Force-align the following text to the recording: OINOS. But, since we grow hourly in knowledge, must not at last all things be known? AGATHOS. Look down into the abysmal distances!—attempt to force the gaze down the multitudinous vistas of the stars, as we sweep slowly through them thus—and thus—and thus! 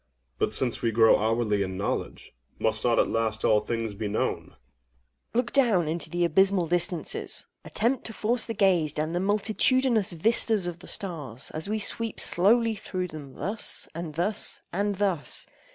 OINOS. 0.01 0.39
But, 0.39 0.53
since 0.53 0.81
we 0.81 0.89
grow 0.89 1.19
hourly 1.19 1.61
in 1.61 1.77
knowledge, 1.77 2.33
must 2.57 2.83
not 2.83 2.97
at 2.97 3.07
last 3.07 3.45
all 3.45 3.59
things 3.59 3.93
be 3.93 4.07
known? 4.07 4.45
AGATHOS. 4.55 5.35
Look 5.35 5.53
down 5.53 5.87
into 5.87 6.09
the 6.09 6.25
abysmal 6.25 6.65
distances!—attempt 6.65 8.03
to 8.05 8.13
force 8.13 8.47
the 8.47 8.55
gaze 8.55 8.93
down 8.93 9.11
the 9.11 9.19
multitudinous 9.19 10.11
vistas 10.13 10.65
of 10.65 10.79
the 10.79 10.87
stars, 10.87 11.51
as 11.51 11.69
we 11.69 11.77
sweep 11.77 12.19
slowly 12.19 12.73
through 12.73 13.09
them 13.09 13.35
thus—and 13.35 14.15
thus—and 14.15 14.95
thus! 14.95 15.45